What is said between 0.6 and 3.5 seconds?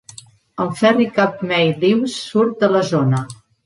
El ferri Cape May-Lewes surt de la zona.